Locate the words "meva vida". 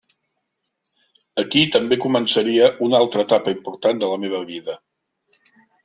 4.27-4.81